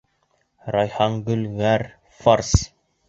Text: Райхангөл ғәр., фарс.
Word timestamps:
Райхангөл 0.75 1.43
ғәр., 1.59 1.85
фарс. 2.25 2.59